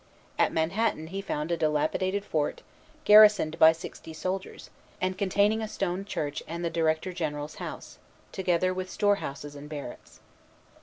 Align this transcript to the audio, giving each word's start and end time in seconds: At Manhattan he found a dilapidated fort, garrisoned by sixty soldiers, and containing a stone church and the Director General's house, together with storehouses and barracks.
At 0.39 0.51
Manhattan 0.51 1.05
he 1.05 1.21
found 1.21 1.51
a 1.51 1.57
dilapidated 1.57 2.25
fort, 2.25 2.63
garrisoned 3.05 3.59
by 3.59 3.71
sixty 3.71 4.13
soldiers, 4.13 4.71
and 4.99 5.15
containing 5.15 5.61
a 5.61 5.67
stone 5.67 6.05
church 6.05 6.41
and 6.47 6.65
the 6.65 6.71
Director 6.71 7.13
General's 7.13 7.53
house, 7.61 7.99
together 8.31 8.73
with 8.73 8.89
storehouses 8.89 9.53
and 9.55 9.69
barracks. 9.69 10.19